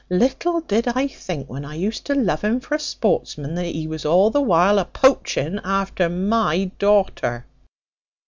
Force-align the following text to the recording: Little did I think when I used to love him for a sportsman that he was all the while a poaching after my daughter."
Little 0.09 0.61
did 0.61 0.87
I 0.87 1.05
think 1.05 1.47
when 1.47 1.63
I 1.63 1.75
used 1.75 2.07
to 2.07 2.15
love 2.15 2.41
him 2.41 2.59
for 2.59 2.73
a 2.73 2.79
sportsman 2.79 3.53
that 3.53 3.65
he 3.67 3.85
was 3.85 4.03
all 4.03 4.31
the 4.31 4.41
while 4.41 4.79
a 4.79 4.85
poaching 4.85 5.59
after 5.63 6.09
my 6.09 6.71
daughter." 6.79 7.45